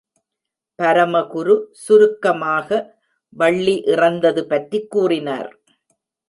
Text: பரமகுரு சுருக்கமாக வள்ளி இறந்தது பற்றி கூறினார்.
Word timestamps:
பரமகுரு 0.79 1.55
சுருக்கமாக 1.83 2.79
வள்ளி 3.33 3.75
இறந்தது 3.93 4.43
பற்றி 4.47 4.79
கூறினார். 4.87 5.51